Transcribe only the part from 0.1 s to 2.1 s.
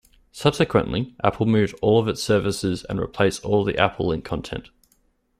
Subsequently Apple moved all of